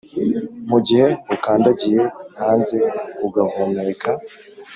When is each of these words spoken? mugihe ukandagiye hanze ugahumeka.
mugihe 0.69 1.07
ukandagiye 1.35 2.03
hanze 2.41 2.77
ugahumeka. 3.25 4.09